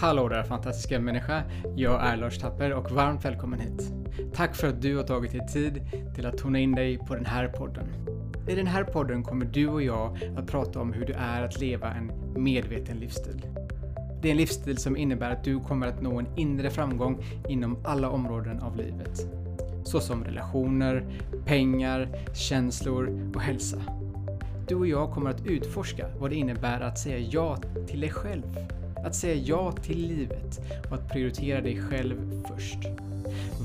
[0.00, 1.42] Hallå där fantastiska människa!
[1.76, 3.92] Jag är Lars Tapper och varmt välkommen hit.
[4.34, 5.80] Tack för att du har tagit dig tid
[6.14, 7.86] till att tona in dig på den här podden.
[8.48, 11.60] I den här podden kommer du och jag att prata om hur det är att
[11.60, 12.12] leva en
[12.42, 13.46] medveten livsstil.
[14.22, 17.78] Det är en livsstil som innebär att du kommer att nå en inre framgång inom
[17.84, 19.26] alla områden av livet.
[19.84, 21.04] Såsom relationer,
[21.44, 23.78] pengar, känslor och hälsa.
[24.68, 28.58] Du och jag kommer att utforska vad det innebär att säga ja till dig själv.
[29.04, 32.78] Att säga ja till livet och att prioritera dig själv först.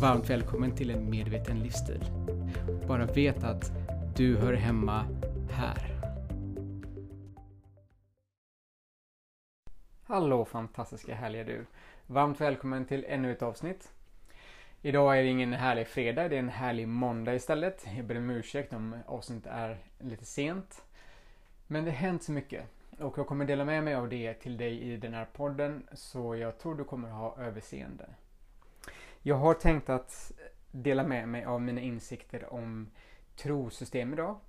[0.01, 2.03] Varmt välkommen till en medveten livsstil.
[2.87, 3.71] Bara vet att
[4.15, 5.05] du hör hemma
[5.51, 5.95] här.
[10.03, 11.65] Hallå fantastiska härliga du!
[12.07, 13.91] Varmt välkommen till ännu ett avsnitt.
[14.81, 17.87] Idag är det ingen härlig fredag, det är en härlig måndag istället.
[17.97, 20.83] Jag ber om ursäkt om avsnittet är lite sent.
[21.67, 22.65] Men det har hänt så mycket
[23.01, 26.35] och jag kommer dela med mig av det till dig i den här podden så
[26.35, 28.09] jag tror du kommer ha överseende.
[29.21, 30.31] Jag har tänkt att
[30.71, 32.89] dela med mig av mina insikter om
[33.35, 34.39] trosystem idag.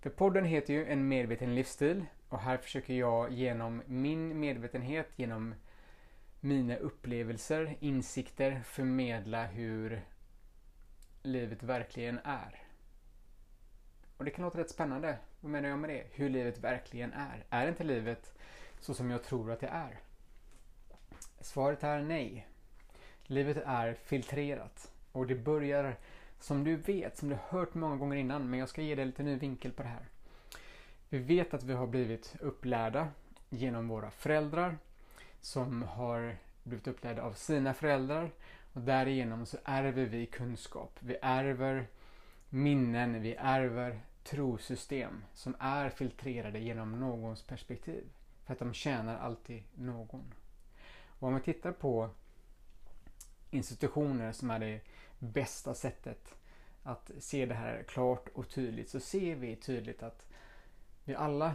[0.00, 5.54] För podden heter ju En medveten livsstil och här försöker jag genom min medvetenhet, genom
[6.40, 10.04] mina upplevelser, insikter förmedla hur
[11.22, 12.63] livet verkligen är.
[14.24, 15.18] Och det kan låta rätt spännande.
[15.40, 16.04] Vad menar jag med det?
[16.12, 17.44] Hur livet verkligen är.
[17.50, 18.32] Är inte livet
[18.80, 19.98] så som jag tror att det är?
[21.40, 22.46] Svaret är nej.
[23.22, 24.92] Livet är filtrerat.
[25.12, 25.96] Och det börjar
[26.40, 29.22] som du vet, som du hört många gånger innan, men jag ska ge dig lite
[29.22, 30.06] ny vinkel på det här.
[31.08, 33.08] Vi vet att vi har blivit upplärda
[33.48, 34.78] genom våra föräldrar
[35.40, 38.30] som har blivit upplärda av sina föräldrar
[38.72, 40.96] och därigenom så ärver vi kunskap.
[41.00, 41.86] Vi ärver
[42.48, 48.04] minnen, vi ärver trosystem som är filtrerade genom någons perspektiv.
[48.44, 50.34] För att de tjänar alltid någon.
[51.18, 52.10] Och om vi tittar på
[53.50, 54.80] institutioner som är det
[55.18, 56.34] bästa sättet
[56.82, 60.26] att se det här klart och tydligt så ser vi tydligt att
[61.04, 61.54] vi alla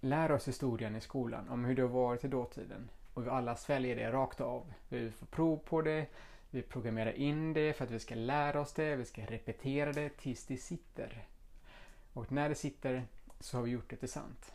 [0.00, 2.90] lär oss historien i skolan om hur det har varit i dåtiden.
[3.14, 4.72] Och vi alla sväljer det rakt av.
[4.88, 6.06] Vi får prov på det,
[6.50, 10.08] vi programmerar in det för att vi ska lära oss det, vi ska repetera det
[10.08, 11.26] tills det sitter.
[12.14, 13.06] Och när det sitter
[13.40, 14.54] så har vi gjort det till sant.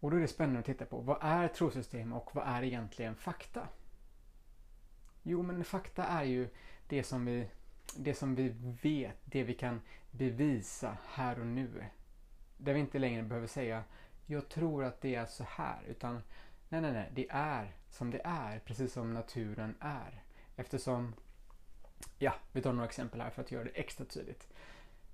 [0.00, 3.16] Och då är det spännande att titta på vad är trosystem och vad är egentligen
[3.16, 3.68] fakta?
[5.22, 6.48] Jo, men fakta är ju
[6.88, 7.48] det som vi,
[7.96, 8.48] det som vi
[8.82, 9.80] vet, det vi kan
[10.10, 11.84] bevisa här och nu.
[12.56, 13.84] Där vi inte längre behöver säga
[14.26, 16.22] jag tror att det är så här, utan
[16.68, 20.22] nej, nej, nej, det är som det är, precis som naturen är.
[20.56, 21.14] Eftersom,
[22.18, 24.48] ja, vi tar några exempel här för att göra det extra tydligt.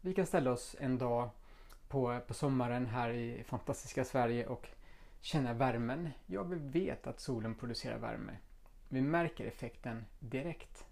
[0.03, 1.31] Vi kan ställa oss en dag
[1.89, 4.69] på, på sommaren här i fantastiska Sverige och
[5.21, 6.09] känna värmen.
[6.27, 8.37] Ja, vi vet att solen producerar värme.
[8.89, 10.85] Vi märker effekten direkt.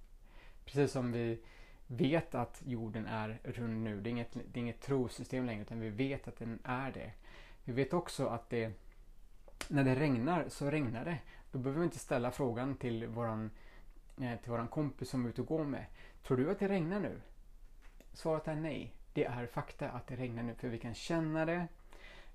[0.65, 1.41] Precis som vi
[1.87, 4.01] vet att jorden är rund nu.
[4.01, 7.13] Det är inget, det är inget trosystem längre utan vi vet att den är det.
[7.65, 8.73] Vi vet också att det,
[9.69, 11.19] när det regnar så regnar det.
[11.53, 13.51] Då behöver vi inte ställa frågan till våran,
[14.21, 15.85] eh, till våran kompis som vi är ute och går med.
[16.23, 17.21] Tror du att det regnar nu?
[18.13, 18.95] Svaret är nej.
[19.19, 21.69] Det är fakta att det regnar nu för vi kan känna det,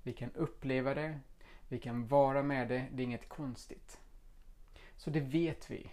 [0.02, 1.20] vi kan uppleva det,
[1.68, 2.86] vi kan vara med det.
[2.92, 4.00] Det är inget konstigt.
[4.96, 5.90] Så det vet vi.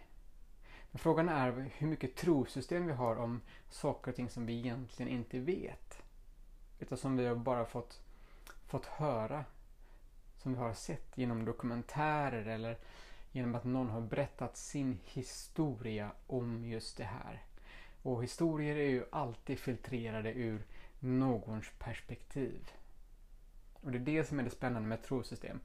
[0.91, 5.11] Men frågan är hur mycket trosystem vi har om saker och ting som vi egentligen
[5.11, 6.01] inte vet.
[6.79, 8.01] Utan som vi har bara fått,
[8.67, 9.45] fått höra.
[10.37, 12.77] Som vi har sett genom dokumentärer eller
[13.31, 17.43] genom att någon har berättat sin historia om just det här.
[18.03, 20.65] Och historier är ju alltid filtrerade ur
[21.01, 22.71] någons perspektiv.
[23.73, 25.59] Och det är det som är det spännande med ett trosystem.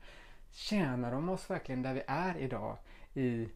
[0.50, 2.76] Tjänar de oss verkligen där vi är idag
[3.14, 3.48] i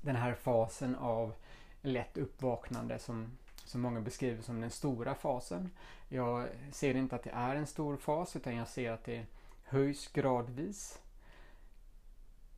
[0.00, 1.34] den här fasen av
[1.82, 5.70] lätt uppvaknande som, som många beskriver som den stora fasen.
[6.08, 9.26] Jag ser inte att det är en stor fas utan jag ser att det
[9.64, 11.00] höjs gradvis.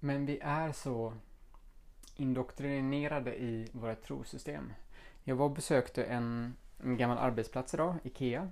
[0.00, 1.14] Men vi är så
[2.16, 4.72] indoktrinerade i våra trosystem.
[5.24, 8.50] Jag var och besökte en en gammal arbetsplats idag, IKEA.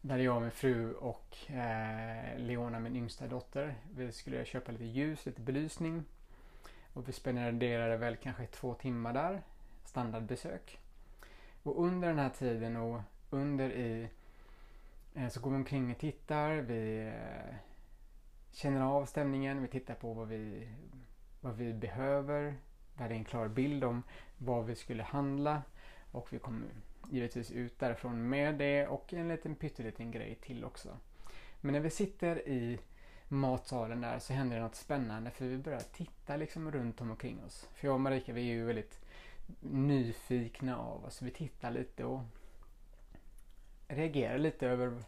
[0.00, 4.84] Där jag och min fru och eh, Leona, min yngsta dotter, vi skulle köpa lite
[4.84, 6.04] ljus, lite belysning.
[6.92, 9.42] Och vi spenderade väl kanske två timmar där,
[9.84, 10.78] standardbesök.
[11.62, 13.00] Och under den här tiden och
[13.30, 14.08] under i
[15.14, 17.54] eh, så går vi omkring och tittar, vi eh,
[18.52, 20.68] känner av stämningen, vi tittar på vad vi,
[21.40, 22.54] vad vi behöver.
[22.94, 24.02] Vi hade en klar bild om
[24.38, 25.62] vad vi skulle handla.
[26.12, 26.64] Och vi kom
[27.10, 30.96] givetvis ut därifrån med det och en liten pytteliten grej till också.
[31.60, 32.78] Men när vi sitter i
[33.28, 37.44] matsalen där så händer det något spännande för vi börjar titta liksom runt om omkring
[37.44, 37.68] oss.
[37.74, 39.00] För jag och Marika vi är ju väldigt
[39.60, 41.22] nyfikna av oss.
[41.22, 42.22] Vi tittar lite och
[43.88, 45.02] reagerar lite över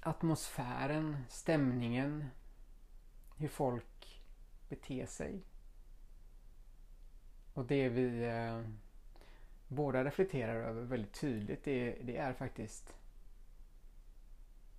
[0.00, 2.24] atmosfären, stämningen,
[3.36, 4.22] hur folk
[4.68, 5.42] beter sig.
[7.54, 8.60] Och det vi eh,
[9.72, 12.94] båda reflekterar över väldigt tydligt det, det är faktiskt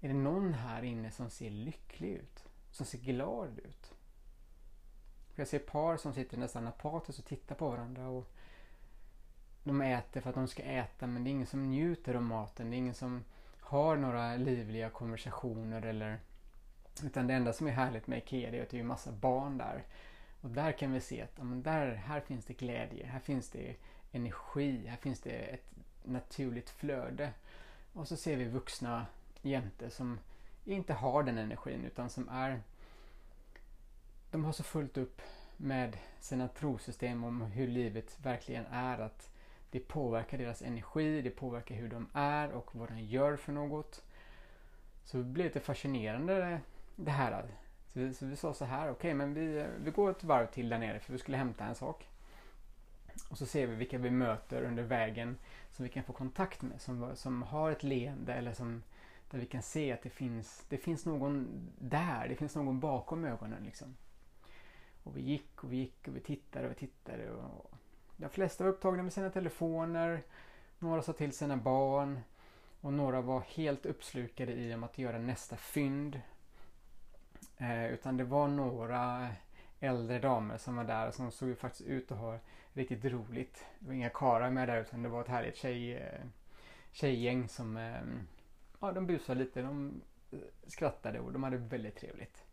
[0.04, 2.44] är det någon här inne som ser lycklig ut?
[2.72, 3.94] Som ser glad ut?
[5.36, 8.32] Jag ser par som sitter nästan apatiskt och tittar på varandra och
[9.64, 12.70] de äter för att de ska äta men det är ingen som njuter av maten.
[12.70, 13.24] Det är ingen som
[13.60, 16.20] har några livliga konversationer eller
[17.04, 19.84] utan det enda som är härligt med IKEA är att det är massa barn där.
[20.42, 23.50] Och där kan vi se att ja, men där, här finns det glädje, här finns
[23.50, 23.76] det
[24.14, 25.66] energi, här finns det ett
[26.04, 27.32] naturligt flöde.
[27.94, 29.06] Och så ser vi vuxna
[29.42, 30.20] jämte som
[30.66, 32.62] inte har den energin utan som är
[34.32, 35.22] de har så fullt upp
[35.58, 39.30] med sina trosystem om hur livet verkligen är att
[39.72, 44.04] det påverkar deras energi, det påverkar hur de är och vad de gör för något.
[45.04, 46.60] Så det blev lite fascinerande
[46.96, 47.46] det här.
[47.88, 50.48] Så vi, så vi sa så här, okej okay, men vi, vi går ett varv
[50.48, 52.08] till där nere för vi skulle hämta en sak.
[53.30, 55.38] Och så ser vi vilka vi möter under vägen
[55.72, 58.84] som vi kan få kontakt med som, som har ett leende eller som
[59.34, 61.48] där vi kan se att det finns, det finns någon
[61.80, 63.96] där, det finns någon bakom ögonen liksom.
[65.04, 67.32] Och vi gick och vi gick och vi tittade och vi tittade.
[67.32, 67.72] Och
[68.18, 70.24] de flesta var upptagna med sina telefoner.
[70.80, 72.20] Några sa till sina barn.
[72.82, 76.22] Och några var helt uppslukade i om att göra nästa fynd.
[77.58, 79.30] Eh, utan det var några
[79.84, 82.40] äldre damer som var där och som såg faktiskt ut att ha
[82.74, 83.66] riktigt roligt.
[83.80, 86.26] Det var inga karlar med där utan det var ett härligt tjej, eh,
[86.92, 88.02] tjejgäng som eh,
[88.80, 90.02] ja, de busade lite, de
[90.32, 90.38] eh,
[90.68, 92.44] skrattade och de hade väldigt trevligt.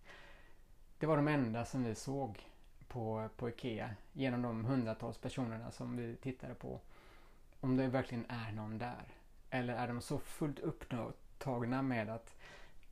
[0.99, 2.47] Det var de enda som vi såg
[2.89, 6.81] på, på IKEA genom de hundratals personerna som vi tittade på.
[7.61, 9.05] Om det verkligen är någon där.
[9.51, 12.37] Eller är de så fullt upptagna med att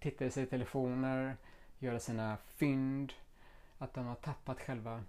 [0.01, 1.37] titta i sina telefoner,
[1.79, 3.13] göra sina fynd,
[3.79, 5.05] att de har tappat själva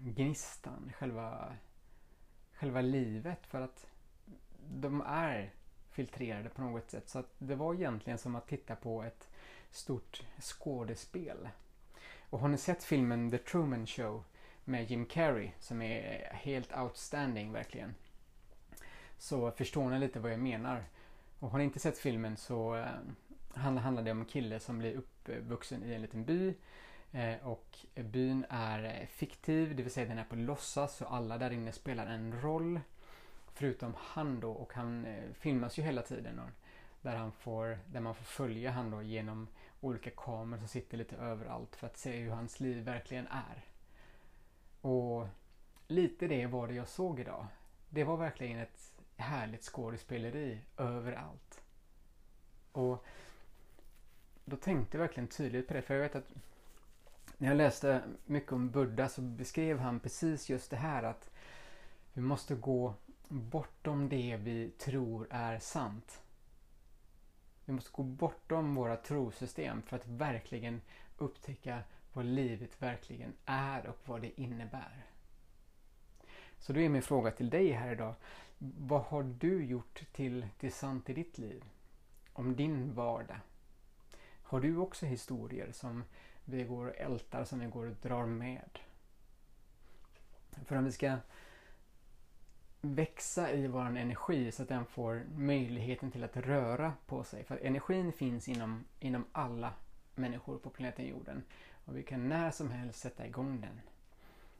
[0.00, 1.56] gnistan, själva,
[2.52, 3.86] själva livet för att
[4.70, 5.52] de är
[5.90, 7.08] filtrerade på något sätt.
[7.08, 9.28] Så att det var egentligen som att titta på ett
[9.70, 11.48] stort skådespel.
[12.30, 14.24] Och har ni sett filmen The Truman Show
[14.64, 17.94] med Jim Carrey som är helt outstanding verkligen.
[19.18, 20.84] Så förstår ni lite vad jag menar.
[21.38, 22.86] Och har ni inte sett filmen så eh,
[23.54, 26.54] handlar det om en kille som blir uppvuxen i en liten by.
[27.12, 31.38] Eh, och byn är eh, fiktiv, det vill säga den är på låtsas så alla
[31.38, 32.80] där inne spelar en roll.
[33.54, 36.40] Förutom han då och han eh, filmas ju hela tiden.
[37.02, 39.48] Där, han får, där man får följa han då genom
[39.80, 43.64] olika kameror som sitter lite överallt för att se hur hans liv verkligen är.
[44.80, 45.26] Och
[45.88, 47.46] lite det var det jag såg idag.
[47.90, 51.60] Det var verkligen ett härligt skådespeleri överallt.
[52.72, 53.04] Och
[54.44, 56.32] då tänkte jag verkligen tydligt på det, för jag vet att
[57.38, 61.30] när jag läste mycket om Buddha så beskrev han precis just det här att
[62.12, 62.94] vi måste gå
[63.28, 66.22] bortom det vi tror är sant.
[67.64, 70.80] Vi måste gå bortom våra trosystem för att verkligen
[71.18, 71.82] upptäcka
[72.12, 75.06] vad livet verkligen är och vad det innebär.
[76.58, 78.14] Så då är min fråga till dig här idag.
[78.58, 81.64] Vad har du gjort till, till sant i ditt liv?
[82.32, 83.40] Om din vardag?
[84.42, 86.04] Har du också historier som
[86.48, 88.78] vi går och ältar, som vi går och drar med?
[90.64, 91.16] För om vi ska
[92.80, 97.44] växa i vår energi så att den får möjligheten till att röra på sig.
[97.44, 99.72] För energin finns inom, inom alla
[100.14, 101.42] människor på planeten jorden.
[101.84, 103.80] Och vi kan när som helst sätta igång den.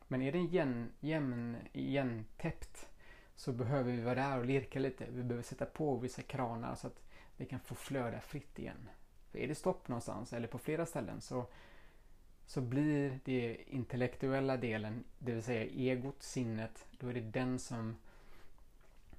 [0.09, 2.89] Men är den jämn, jämn, jämntäppt
[3.37, 5.07] så behöver vi vara där och lirka lite.
[5.11, 7.03] Vi behöver sätta på vissa kranar så att
[7.37, 8.89] vi kan få flöda fritt igen.
[9.31, 11.47] För är det stopp någonstans eller på flera ställen så,
[12.49, 17.97] så blir det intellektuella delen, det vill säga egot, sinnet, då är det den som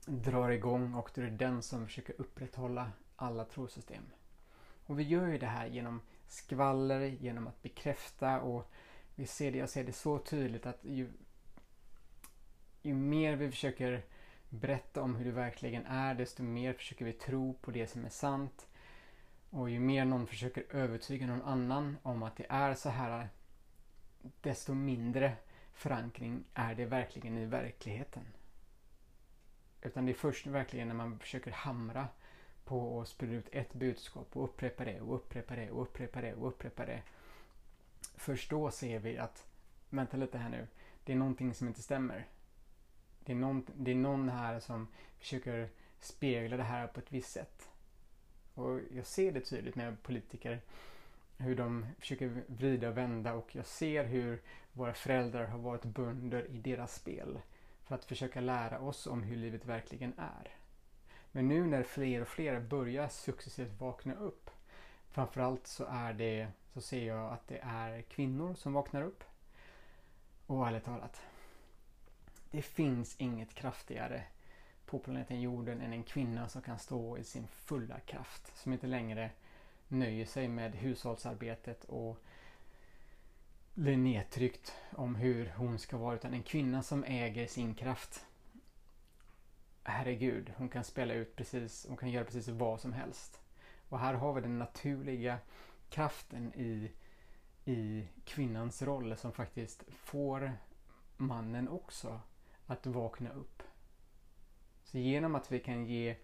[0.06, 4.04] drar igång och då är det den som försöker upprätthålla alla trosystem.
[4.86, 8.72] Och vi gör ju det här genom skvaller, genom att bekräfta och
[9.16, 11.10] vi ser det, jag ser det så tydligt att ju,
[12.82, 14.06] ju mer vi försöker
[14.50, 18.10] berätta om hur det verkligen är desto mer försöker vi tro på det som är
[18.10, 18.68] sant.
[19.50, 23.30] Och ju mer någon försöker övertyga någon annan om att det är så här
[24.42, 25.36] desto mindre
[25.74, 28.24] förankring är det verkligen i verkligheten.
[29.82, 32.08] Utan det är först verkligen när man försöker hamra
[32.66, 36.34] på och sprida ut ett budskap och upprepa det och upprepa det och upprepa det
[36.34, 37.02] och upprepa det.
[38.16, 39.48] Först då ser vi att,
[39.90, 40.68] vänta lite här nu,
[41.04, 42.28] det är någonting som inte stämmer.
[43.20, 44.88] Det är någon, det är någon här som
[45.18, 47.69] försöker spegla det här på ett visst sätt.
[48.60, 50.62] Och jag ser det tydligt med politiker
[51.38, 54.42] hur de försöker vrida och vända och jag ser hur
[54.74, 57.40] våra föräldrar har varit bönder i deras spel
[57.84, 60.56] för att försöka lära oss om hur livet verkligen är.
[61.32, 64.50] Men nu när fler och fler börjar successivt vakna upp
[65.10, 69.24] framförallt så är det så ser jag att det är kvinnor som vaknar upp.
[70.48, 71.22] Och ärligt talat,
[72.52, 74.24] det finns inget kraftigare
[74.90, 78.58] på planeten jorden än en kvinna som kan stå i sin fulla kraft.
[78.58, 79.32] Som inte längre
[79.88, 82.18] nöjer sig med hushållsarbetet och
[83.74, 88.26] blir nedtryckt om hur hon ska vara utan en kvinna som äger sin kraft.
[89.84, 93.42] Herregud, hon kan spela ut precis, hon kan göra precis vad som helst.
[93.90, 95.38] Och här har vi den naturliga
[95.90, 96.92] kraften i,
[97.66, 100.54] i kvinnans roll som faktiskt får
[101.18, 102.22] mannen också
[102.66, 103.64] att vakna upp.
[104.92, 106.16] Så genom att vi kan ge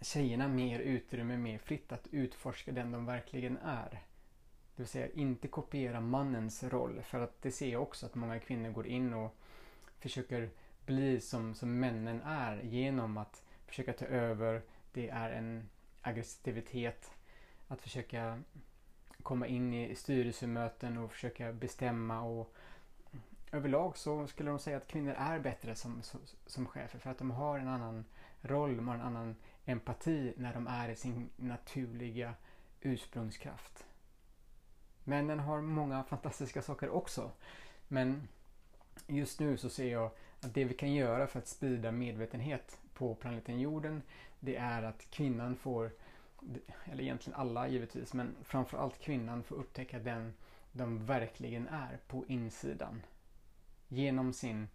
[0.00, 3.90] tjejerna mer utrymme, mer fritt att utforska den de verkligen är.
[3.90, 7.02] Det vill säga inte kopiera mannens roll.
[7.02, 9.36] För att det ser jag också att många kvinnor går in och
[9.98, 10.50] försöker
[10.86, 14.62] bli som, som männen är genom att försöka ta över.
[14.92, 15.68] Det är en
[16.00, 17.10] aggressivitet.
[17.68, 18.42] Att försöka
[19.22, 22.54] komma in i styrelsemöten och försöka bestämma och
[23.52, 27.18] överlag så skulle de säga att kvinnor är bättre som, som, som chefer för att
[27.18, 28.04] de har en annan
[28.40, 32.34] roll, de har en annan empati när de är i sin naturliga
[32.80, 33.86] ursprungskraft.
[35.04, 37.30] Männen har många fantastiska saker också.
[37.88, 38.28] Men
[39.06, 43.14] just nu så ser jag att det vi kan göra för att sprida medvetenhet på
[43.14, 44.02] planeten jorden
[44.44, 45.90] det är att kvinnan får,
[46.84, 50.34] eller egentligen alla givetvis, men framförallt kvinnan får upptäcka den
[50.72, 53.02] de verkligen är på insidan.
[53.92, 54.68] Genom sin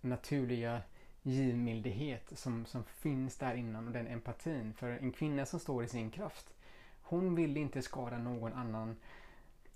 [0.00, 0.82] naturliga
[1.22, 4.74] givmildhet som, som finns där innan och den empatin.
[4.74, 6.54] För en kvinna som står i sin kraft,
[7.02, 8.96] hon vill inte skada någon annan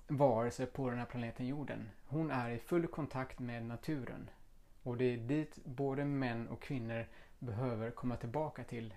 [0.09, 1.89] varelse på den här planeten jorden.
[2.07, 4.31] Hon är i full kontakt med naturen.
[4.83, 7.07] Och det är dit både män och kvinnor
[7.39, 8.95] behöver komma tillbaka till.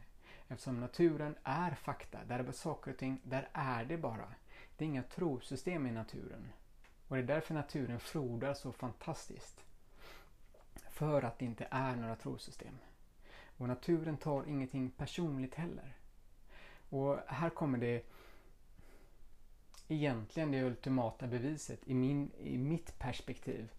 [0.48, 4.34] Eftersom naturen är fakta, där är saker och ting, där är det bara.
[4.78, 6.52] Det är inga trosystem i naturen.
[7.08, 9.66] Och det är därför naturen frodar så fantastiskt.
[10.90, 12.78] För att det inte är några trosystem.
[13.58, 15.94] Och naturen tar ingenting personligt heller.
[16.90, 18.06] Och här kommer det
[19.88, 23.70] egentligen det ultimata beviset i, min, i mitt perspektiv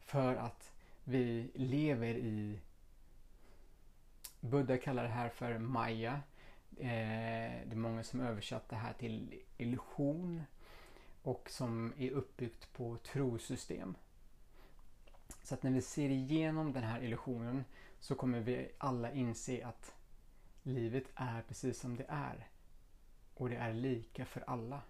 [0.00, 0.72] för att
[1.04, 2.60] vi lever i
[4.40, 6.20] Buddha kallar det här för Maya.
[6.76, 10.42] Eh, det är många som översatt det här till illusion
[11.24, 13.96] och som är uppbyggt på trosystem.
[15.42, 17.64] Så att när vi ser igenom den här illusionen
[18.00, 19.94] så kommer vi alla inse att
[20.62, 22.48] livet är precis som det är.
[23.34, 24.82] Och det är lika för alla.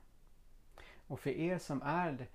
[1.07, 2.29] Och för er som är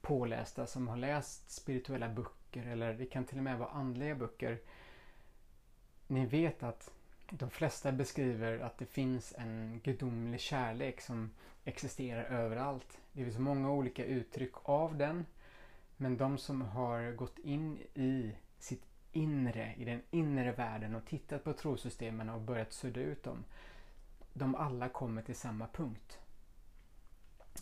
[0.00, 4.60] pålästa, som har läst spirituella böcker eller det kan till och med vara andliga böcker.
[6.06, 6.90] Ni vet att
[7.38, 11.30] de flesta beskriver att det finns en gudomlig kärlek som
[11.64, 12.98] existerar överallt.
[13.12, 15.26] Det finns många olika uttryck av den.
[15.96, 21.44] Men de som har gått in i sitt inre, i den inre världen och tittat
[21.44, 23.44] på trosystemen och börjat sudda ut dem.
[24.32, 26.18] De alla kommer till samma punkt.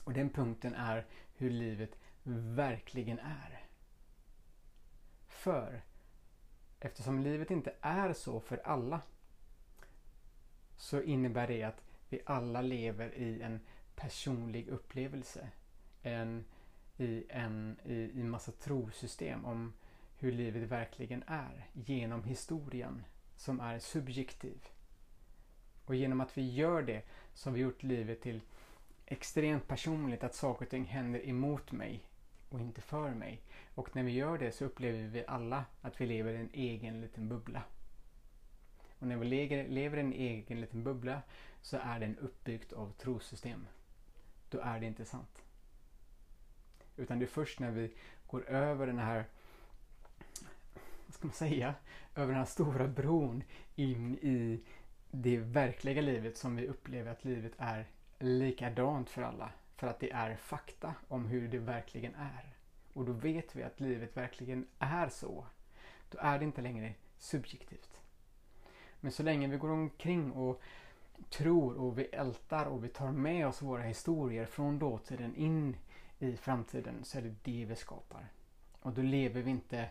[0.04, 1.98] Och den punkten är hur livet
[2.54, 3.64] verkligen är.
[5.28, 5.82] För
[6.80, 9.00] eftersom livet inte är så för alla
[10.80, 13.60] så innebär det att vi alla lever i en
[13.94, 15.48] personlig upplevelse.
[16.02, 16.44] En,
[16.96, 19.72] I en i, i massa trosystem om
[20.18, 23.04] hur livet verkligen är genom historien
[23.36, 24.68] som är subjektiv.
[25.84, 27.02] Och genom att vi gör det
[27.34, 28.40] så har vi gjort livet till
[29.06, 32.04] extremt personligt att saker och ting händer emot mig
[32.48, 33.42] och inte för mig.
[33.74, 37.00] Och när vi gör det så upplever vi alla att vi lever i en egen
[37.00, 37.62] liten bubbla.
[39.00, 39.26] Och när vi
[39.68, 41.22] lever i en egen liten bubbla
[41.62, 43.66] så är den uppbyggd av trosystem.
[44.48, 45.42] Då är det inte sant.
[46.96, 47.92] Utan det är först när vi
[48.26, 49.24] går över den här,
[51.06, 51.74] vad ska man säga,
[52.14, 53.42] över den här stora bron
[53.74, 54.60] in i
[55.10, 57.86] det verkliga livet som vi upplever att livet är
[58.18, 59.52] likadant för alla.
[59.76, 62.54] För att det är fakta om hur det verkligen är.
[62.92, 65.46] Och då vet vi att livet verkligen är så.
[66.10, 67.89] Då är det inte längre subjektivt.
[69.00, 70.62] Men så länge vi går omkring och
[71.30, 75.76] tror och vi ältar och vi tar med oss våra historier från dåtiden in
[76.18, 78.28] i framtiden så är det det vi skapar.
[78.80, 79.88] Och då lever vi inte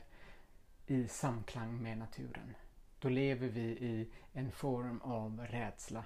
[0.88, 2.56] i samklang med naturen.
[3.00, 6.04] Då lever vi i en form av rädsla.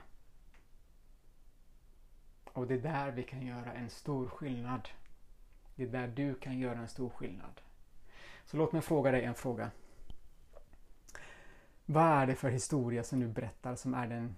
[2.54, 4.90] Och det är där vi kan göra en stor skillnad.
[5.76, 7.62] Det är där du kan göra en stor skillnad.
[8.46, 9.72] Så låt mig fråga dig en fråga.
[11.86, 14.36] Vad är det för historia som du berättar som är den,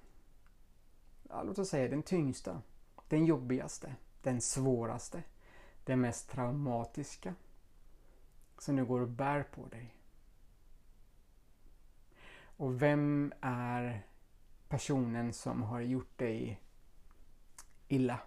[1.30, 2.62] ja, låt oss säga den tyngsta,
[3.08, 5.24] den jobbigaste, den svåraste,
[5.84, 7.36] den mest traumatiska
[8.58, 9.96] som du går och bär på dig?
[12.58, 14.06] Och vem är
[14.68, 16.62] personen som har gjort dig
[17.88, 18.20] illa?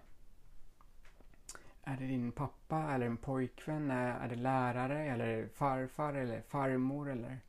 [1.83, 3.91] Är det din pappa eller en pojkvän?
[3.91, 7.39] Är det lärare eller farfar eller farmor eller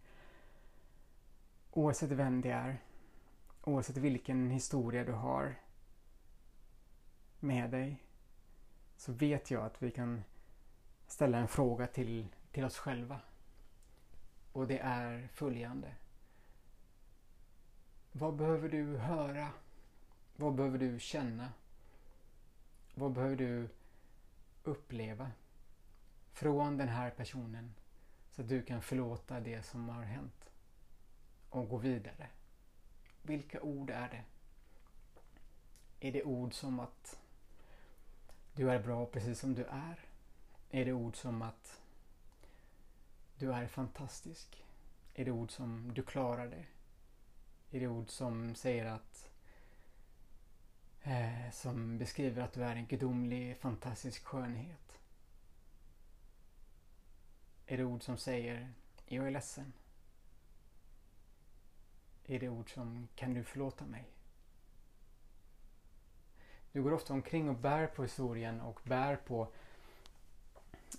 [1.70, 2.78] oavsett vem det är,
[3.64, 5.54] oavsett vilken historia du har
[7.40, 8.02] med dig,
[8.96, 10.24] så vet jag att vi kan
[11.06, 13.20] ställa en fråga till, till oss själva.
[14.52, 15.94] Och det är följande.
[18.12, 19.48] Vad behöver du höra?
[20.36, 21.52] Vad behöver du känna?
[22.94, 23.68] Vad behöver du
[24.64, 25.30] uppleva
[26.32, 27.74] från den här personen
[28.30, 30.39] så att du kan förlåta det som har hänt
[31.50, 32.28] och gå vidare?
[33.22, 34.24] Vilka ord är det?
[36.08, 37.18] Är det ord som att
[38.54, 40.00] du är bra precis som du är?
[40.70, 41.80] Är det ord som att
[43.38, 44.64] du är fantastisk?
[45.14, 46.64] Är det ord som du klarar det?
[47.76, 49.30] Är det ord som säger att
[51.02, 54.98] eh, som beskriver att du är en gudomlig, fantastisk skönhet?
[57.66, 58.72] Är det ord som säger
[59.06, 59.72] jag är ledsen?
[62.30, 64.04] Är det ord som kan du förlåta mig?
[66.72, 69.52] Du går ofta omkring och bär på historien och bär på,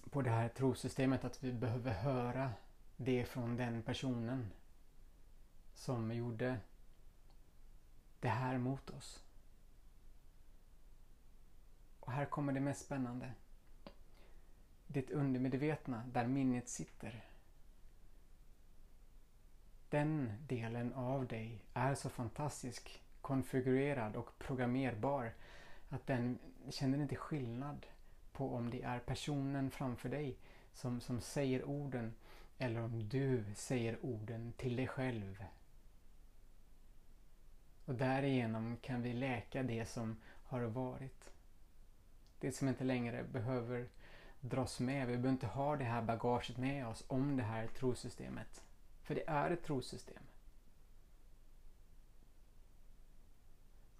[0.10, 2.52] på det här trosystemet att vi behöver höra
[2.98, 4.52] det från den personen
[5.74, 6.58] som gjorde
[8.20, 9.24] det här mot oss.
[12.00, 13.34] Och här kommer det mest spännande.
[14.88, 17.31] Ditt undermedvetna, där minnet sitter.
[19.92, 25.34] Den delen av dig är så fantastisk, konfigurerad och programmerbar
[25.90, 27.86] att den känner inte skillnad
[28.32, 30.38] på om det är personen framför dig
[30.74, 32.14] som, som säger orden
[32.58, 35.46] eller om du säger orden till dig själv
[37.86, 41.34] och därigenom kan vi läka det som har varit.
[42.40, 43.88] Det som inte längre behöver
[44.40, 45.08] dras med.
[45.08, 48.64] Vi behöver inte ha det här bagaget med oss om det här trosystemet.
[49.12, 50.24] För det är ett trosystem.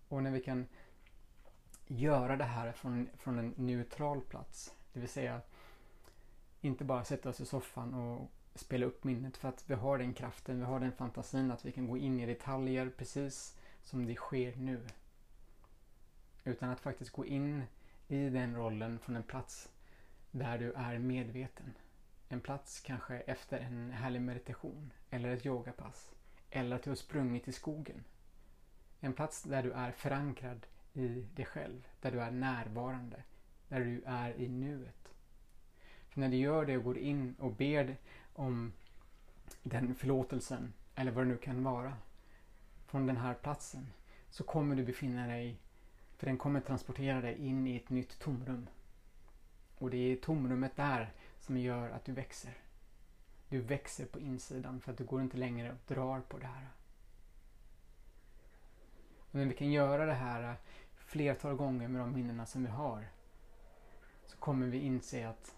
[0.08, 0.68] Och när vi kan
[1.88, 5.42] göra det här från, från en neutral plats, det vill säga
[6.62, 10.14] inte bara sätta oss i soffan och spela upp minnet för att vi har den
[10.14, 14.16] kraften, vi har den fantasin att vi kan gå in i detaljer precis som det
[14.16, 14.88] sker nu.
[16.44, 17.64] Utan att faktiskt gå in
[18.08, 19.70] i den rollen från en plats
[20.32, 21.74] där du är medveten.
[22.32, 26.12] En plats kanske efter en härlig meditation eller ett yogapass.
[26.50, 28.04] Eller att du har sprungit i skogen.
[29.00, 31.88] En plats där du är förankrad i dig själv.
[32.02, 33.24] Där du är närvarande.
[33.68, 35.14] Där du är i nuet.
[36.10, 37.98] För när du gör det och går in och ber
[38.34, 38.74] om
[39.64, 41.94] den förlåtelsen eller vad det nu kan vara
[42.86, 43.88] från den här platsen
[44.30, 45.58] så kommer du befinna dig,
[46.18, 48.68] för den kommer transportera dig in i ett nytt tomrum.
[49.78, 52.54] Och det är tomrummet där som gör att du växer.
[53.50, 56.70] Du växer på insidan för att du går inte längre och drar på det här.
[59.18, 60.56] Och när vi kan göra det här
[60.96, 63.08] flertal gånger med de minnena som vi har
[64.26, 65.56] så kommer vi inse att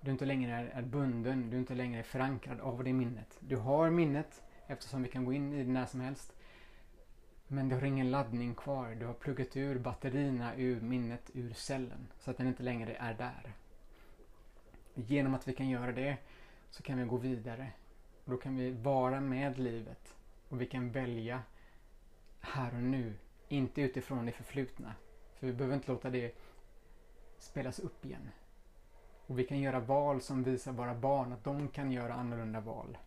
[0.00, 3.38] du inte längre är bunden, du inte längre är förankrad av det minnet.
[3.40, 6.32] Du har minnet eftersom vi kan gå in i det när som helst.
[7.46, 8.94] Men du har ingen laddning kvar.
[8.94, 12.08] Du har pluggat ur batterierna ur minnet, ur cellen.
[12.18, 13.54] Så att den inte längre är där.
[15.06, 16.16] Genom att vi kan göra det
[16.70, 17.72] så kan vi gå vidare.
[18.24, 20.14] Och då kan vi vara med livet.
[20.48, 21.42] Och vi kan välja
[22.40, 23.14] här och nu.
[23.48, 24.94] Inte utifrån det förflutna.
[25.34, 26.34] För vi behöver inte låta det
[27.38, 28.30] spelas upp igen.
[29.26, 32.98] Och vi kan göra val som visar våra barn att de kan göra annorlunda val.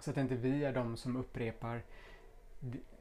[0.00, 1.82] Så att inte vi är de som upprepar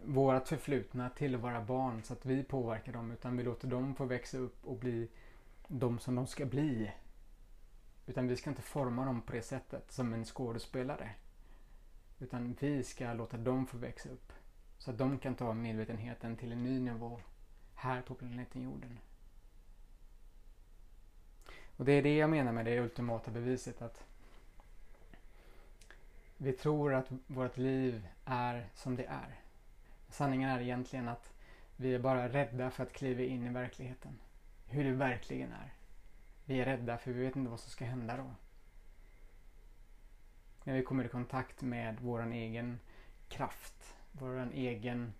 [0.03, 4.05] vårt förflutna till våra barn så att vi påverkar dem utan vi låter dem få
[4.05, 5.09] växa upp och bli
[5.67, 6.91] de som de ska bli.
[8.05, 11.09] Utan vi ska inte forma dem på det sättet som en skådespelare.
[12.19, 14.33] Utan vi ska låta dem få växa upp.
[14.77, 17.19] Så att de kan ta medvetenheten till en ny nivå
[17.75, 18.99] här på planeten jorden.
[21.77, 24.03] Och det är det jag menar med det ultimata beviset att
[26.37, 29.39] vi tror att vårt liv är som det är.
[30.09, 31.33] Sanningen är egentligen att
[31.75, 34.19] vi är bara rädda för att kliva in i verkligheten.
[34.67, 35.73] Hur det verkligen är.
[36.45, 38.31] Vi är rädda för vi vet inte vad som ska hända då.
[40.63, 42.79] När vi kommer i kontakt med vår egen
[43.29, 45.13] kraft, vår egen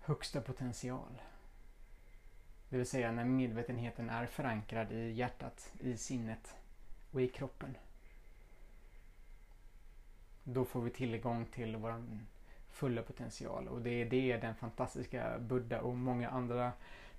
[0.00, 1.22] högsta potential.
[2.68, 6.54] Det vill säga när medvetenheten är förankrad i hjärtat, i sinnet
[7.10, 7.76] och i kroppen.
[10.44, 12.04] Då får vi tillgång till vår
[12.70, 16.72] fulla potential och det är det den fantastiska Buddha och många andra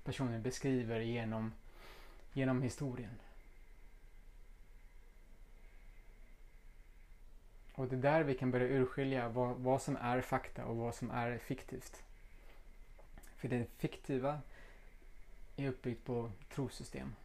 [0.03, 1.53] personen beskriver genom,
[2.33, 3.19] genom historien.
[7.75, 10.95] Och det är där vi kan börja urskilja vad, vad som är fakta och vad
[10.95, 12.03] som är fiktivt.
[13.35, 14.41] För det fiktiva
[15.55, 17.15] är uppbyggt på trosystem.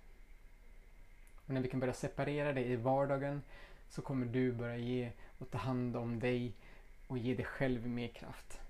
[1.46, 3.42] Och när vi kan börja separera det i vardagen
[3.90, 6.52] så kommer du börja ge och ta hand om dig
[7.06, 8.60] och ge dig själv mer kraft.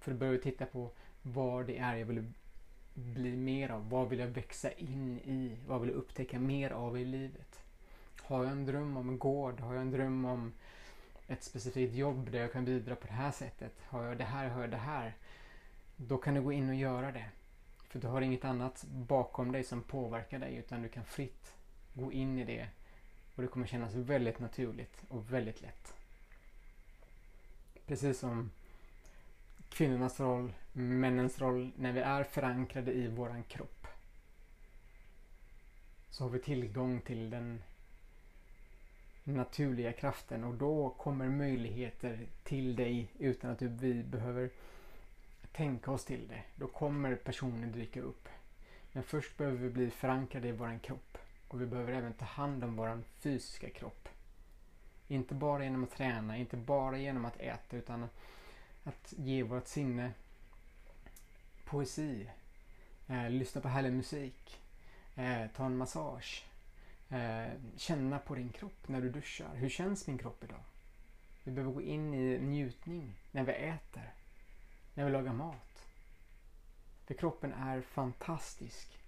[0.00, 0.90] För då börjar vi titta på
[1.22, 2.32] vad det är jag vill
[2.94, 3.88] bli mer av.
[3.88, 5.56] Vad vill jag växa in i?
[5.66, 7.62] Vad vill jag upptäcka mer av i livet?
[8.22, 9.60] Har jag en dröm om en gård?
[9.60, 10.52] Har jag en dröm om
[11.26, 13.72] ett specifikt jobb där jag kan bidra på det här sättet?
[13.82, 14.48] Har jag det här?
[14.48, 15.14] Har jag det här?
[15.96, 17.28] Då kan du gå in och göra det.
[17.88, 21.54] För du har inget annat bakom dig som påverkar dig utan du kan fritt
[21.94, 22.68] gå in i det
[23.34, 25.94] och det kommer kännas väldigt naturligt och väldigt lätt.
[27.86, 28.50] Precis som
[29.72, 33.86] kvinnornas roll, männens roll, när vi är förankrade i våran kropp
[36.10, 37.62] så har vi tillgång till den
[39.24, 44.50] naturliga kraften och då kommer möjligheter till dig utan att vi behöver
[45.52, 46.42] tänka oss till det.
[46.56, 48.28] Då kommer personer dyka upp.
[48.92, 52.64] Men först behöver vi bli förankrade i våran kropp och vi behöver även ta hand
[52.64, 54.08] om våran fysiska kropp.
[55.08, 58.08] Inte bara genom att träna, inte bara genom att äta utan
[58.84, 60.12] att ge vårt sinne
[61.64, 62.30] poesi,
[63.08, 64.60] eh, lyssna på härlig musik,
[65.14, 66.44] eh, ta en massage,
[67.10, 69.54] eh, känna på din kropp när du duschar.
[69.54, 70.60] Hur känns min kropp idag?
[71.44, 74.12] Vi behöver gå in i njutning när vi äter,
[74.94, 75.86] när vi lagar mat.
[77.06, 78.98] För kroppen är fantastisk.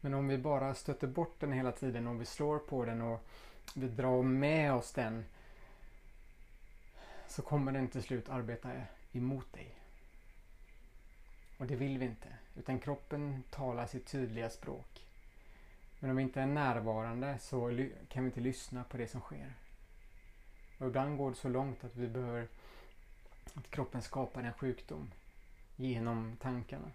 [0.00, 3.20] Men om vi bara stöter bort den hela tiden och vi slår på den och
[3.74, 5.24] vi drar med oss den
[7.28, 8.70] så kommer den till slut arbeta
[9.12, 9.74] emot dig.
[11.58, 12.28] Och det vill vi inte.
[12.56, 15.06] Utan kroppen talar sitt tydliga språk.
[16.00, 19.54] Men om vi inte är närvarande så kan vi inte lyssna på det som sker.
[20.78, 22.48] Och ibland går det så långt att vi behöver
[23.54, 25.10] att kroppen skapar en sjukdom
[25.76, 26.90] genom tankarna.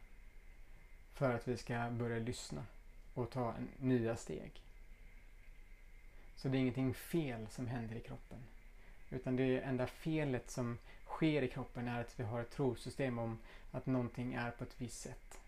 [1.14, 2.66] För att vi ska börja lyssna
[3.14, 4.62] och ta nya steg.
[6.36, 8.40] Så det är ingenting fel som händer i kroppen.
[9.12, 13.40] Utan det enda felet som sker i kroppen är att vi har ett trosystem om
[13.72, 15.40] att någonting är på ett visst sätt.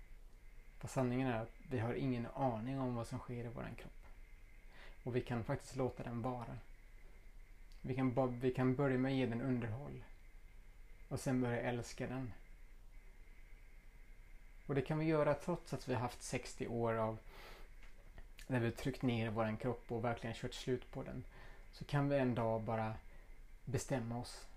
[0.79, 4.05] Fast sanningen är att vi har ingen aning om vad som sker i vår kropp.
[5.03, 6.57] Och vi kan faktiskt låta den vara.
[7.81, 10.03] Vi kan, vi kan börja med att ge den underhåll.
[11.09, 12.33] Och sen börja älska den.
[14.67, 17.17] Och det kan vi göra trots att vi har haft 60 år av
[18.47, 21.23] när vi tryckt ner vår kropp och verkligen kört slut på den.
[21.71, 22.93] Så kan vi en dag bara
[23.65, 24.47] bestämma oss.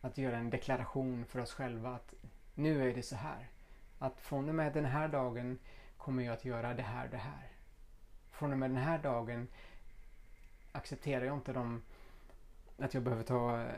[0.00, 2.14] Att göra en deklaration för oss själva att
[2.54, 3.48] nu är det så här.
[3.98, 5.58] Att från och med den här dagen
[5.96, 7.48] kommer jag att göra det här det här.
[8.30, 9.48] Från och med den här dagen
[10.72, 11.82] accepterar jag inte de,
[12.78, 13.68] att jag behöver ta eh,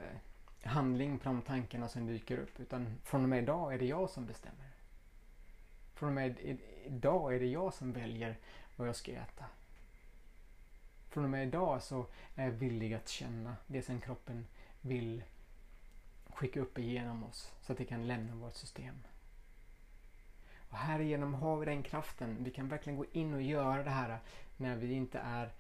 [0.62, 2.61] handling på de tankarna som dyker upp.
[2.61, 4.70] Utan från och med idag är det jag som bestämmer.
[5.94, 8.37] Från och med idag är det jag som väljer
[8.76, 9.44] vad jag ska äta.
[11.18, 14.46] Från och med idag så är jag villig att känna det som kroppen
[14.81, 15.22] vill
[16.26, 18.94] skicka upp igenom oss så att det kan lämna vårt system.
[20.70, 22.37] Och härigenom har vi den kraften.
[22.44, 24.18] Vi kan verkligen gå in och göra det här
[24.57, 25.50] när vi inte är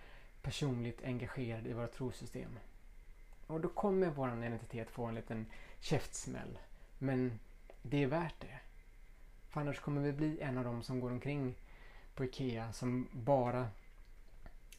[0.42, 2.58] personligt engagerade i våra trosystem.
[3.46, 5.46] Och då kommer vår identitet få en liten
[5.80, 6.58] käftsmäll.
[6.98, 7.38] Men
[7.82, 8.58] det är värt det.
[9.48, 11.54] För annars kommer vi bli en av dem som går omkring
[12.14, 13.68] på IKEA som bara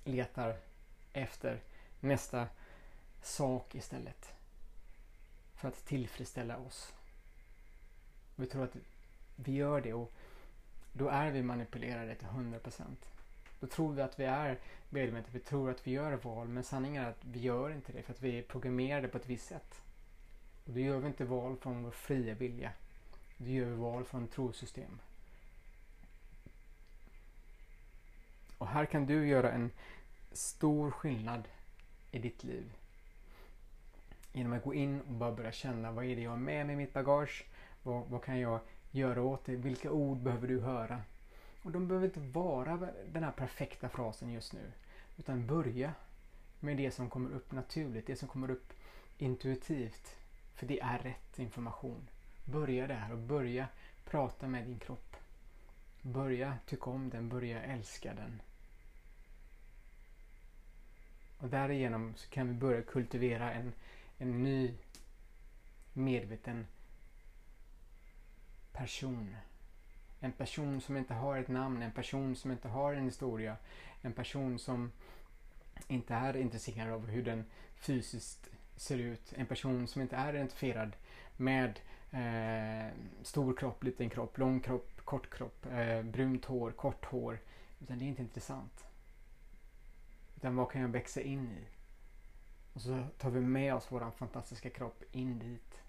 [0.04, 0.69] letar
[1.14, 1.60] efter
[2.00, 2.48] nästa
[3.22, 4.34] sak istället.
[5.56, 6.94] För att tillfredsställa oss.
[8.36, 8.76] Vi tror att
[9.36, 10.12] vi gör det och
[10.94, 12.84] då är vi manipulerade till 100%.
[13.60, 17.04] Då tror vi att vi är medvetna, vi tror att vi gör val men sanningen
[17.04, 19.82] är att vi gör inte det för att vi är programmerade på ett visst sätt.
[20.66, 22.72] Och då gör vi inte val från vår fria vilja.
[23.38, 25.00] Då gör vi val från trosystem.
[28.58, 29.72] Och här kan du göra en
[30.32, 31.48] stor skillnad
[32.12, 32.72] i ditt liv.
[34.34, 36.74] Genom att gå in och bara börja känna vad är det jag har med mig
[36.74, 37.46] i mitt bagage?
[37.84, 38.60] Vad, vad kan jag
[38.92, 39.56] göra åt det?
[39.56, 41.02] Vilka ord behöver du höra?
[41.64, 44.72] Och de behöver inte vara den här perfekta frasen just nu.
[45.18, 45.94] Utan börja
[46.60, 48.74] med det som kommer upp naturligt, det som kommer upp
[49.18, 50.16] intuitivt.
[50.56, 52.08] För det är rätt information.
[52.46, 53.68] Börja där och börja
[54.06, 55.16] prata med din kropp.
[56.02, 58.42] Börja tycka om den, börja älska den.
[61.40, 63.74] Och därigenom så kan vi börja kultivera en,
[64.18, 64.74] en ny
[65.94, 66.68] medveten
[68.72, 69.36] person.
[70.20, 73.58] En person som inte har ett namn, en person som inte har en historia.
[74.02, 74.92] En person som
[75.88, 79.34] inte är intresserad av hur den fysiskt ser ut.
[79.36, 80.96] En person som inte är identifierad
[81.38, 81.80] med
[82.12, 82.92] eh,
[83.24, 87.40] stor kropp, liten kropp, lång kropp, kort kropp, eh, brunt hår, kort hår.
[87.82, 88.89] Utan det är inte intressant.
[90.40, 91.68] Utan vad kan jag växa in i?
[92.74, 95.82] Och så tar vi med oss våran fantastiska kropp in dit.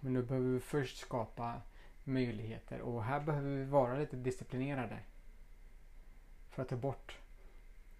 [0.00, 1.60] Men nu behöver vi först skapa
[2.04, 4.98] möjligheter och här behöver vi vara lite disciplinerade.
[6.50, 7.18] För att ta bort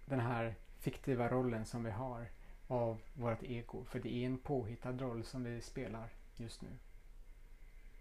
[0.05, 2.27] den här fiktiva rollen som vi har
[2.67, 3.85] av vårt ego.
[3.85, 6.69] För det är en påhittad roll som vi spelar just nu.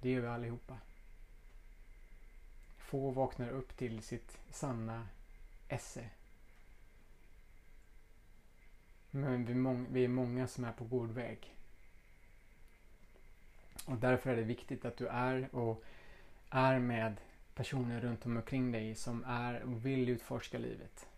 [0.00, 0.78] Det gör vi allihopa.
[2.92, 5.08] Få vaknar upp till sitt sanna
[5.68, 6.08] esse.
[9.10, 11.56] Men vi, må vi är många som är på god väg.
[13.84, 15.84] Och därför är det viktigt att du är och
[16.50, 17.20] är med
[17.54, 21.08] personer runt omkring dig som är och vill utforska livet.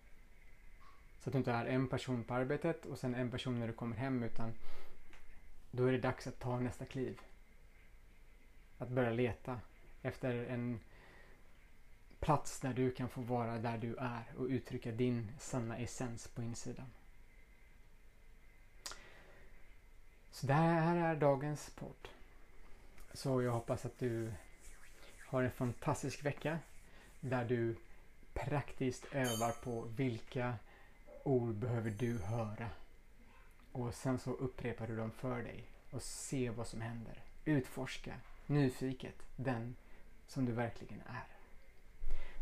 [1.18, 3.72] Så att du inte är en person på arbetet och sen en person när du
[3.72, 4.52] kommer hem utan
[5.70, 7.20] då är det dags att ta nästa kliv.
[8.78, 9.60] Att börja leta
[10.02, 10.80] efter en
[12.24, 16.42] plats där du kan få vara där du är och uttrycka din sanna essens på
[16.42, 16.87] insidan.
[20.30, 22.08] Så det här är dagens podd.
[23.12, 24.32] Så jag hoppas att du
[25.26, 26.58] har en fantastisk vecka
[27.20, 27.76] där du
[28.34, 30.54] praktiskt övar på vilka
[31.22, 32.70] ord behöver du höra.
[33.72, 37.22] Och sen så upprepar du dem för dig och se vad som händer.
[37.44, 38.14] Utforska
[38.46, 39.76] nyfiket den
[40.26, 41.34] som du verkligen är.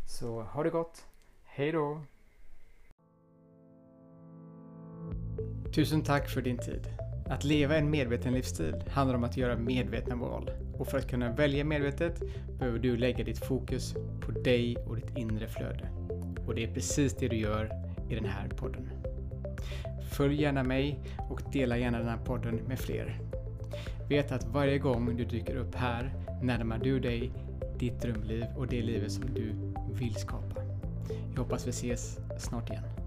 [0.05, 1.05] Så ha det gott.
[1.43, 2.01] Hej då!
[5.75, 6.87] Tusen tack för din tid.
[7.25, 10.51] Att leva en medveten livsstil handlar om att göra medvetna val.
[10.79, 12.21] Och för att kunna välja medvetet
[12.59, 15.89] behöver du lägga ditt fokus på dig och ditt inre flöde.
[16.47, 17.69] Och det är precis det du gör
[18.09, 18.89] i den här podden.
[20.11, 23.19] Följ gärna mig och dela gärna den här podden med fler.
[24.09, 27.31] Vet att varje gång du dyker upp här närmar du dig
[27.79, 30.61] ditt drömliv och det livet som du vill skapa.
[31.33, 33.02] Jag hoppas vi ses snart igen.